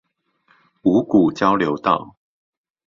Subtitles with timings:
[0.81, 2.15] 五股交流道